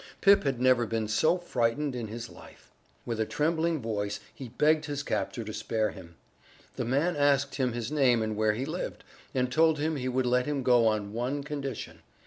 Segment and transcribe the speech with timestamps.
[0.19, 2.71] Pip had never been so frightened in his life.
[3.05, 6.15] With a trembling voice he begged his captor to spare him.
[6.75, 9.03] The man asked him his name and where he lived,
[9.35, 12.01] and told him he would let him go on one condition.